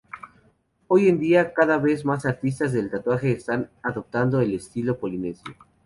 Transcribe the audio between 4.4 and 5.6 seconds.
el estilo polinesio.